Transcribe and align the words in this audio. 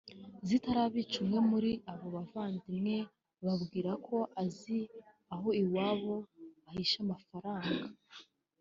zitarabica 0.47 1.15
umwe 1.23 1.39
muri 1.51 1.71
abo 1.91 2.05
bavandimwe 2.15 2.95
ababwira 3.41 3.91
ko 4.05 4.17
azi 4.43 4.79
aho 5.33 5.47
iwabo 5.63 6.15
bahisha 6.63 6.97
amafaranga 7.05 7.81